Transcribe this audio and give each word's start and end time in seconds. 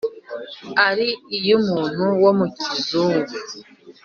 Ari 0.87 1.07
iy'umuntu 1.37 2.03
wo 2.23 2.31
mu 2.37 2.45
kizungu, 2.59 3.35